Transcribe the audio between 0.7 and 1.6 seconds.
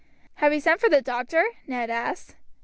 for the doctor?"